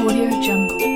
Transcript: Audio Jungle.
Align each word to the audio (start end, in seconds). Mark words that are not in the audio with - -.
Audio 0.00 0.30
Jungle. 0.40 0.89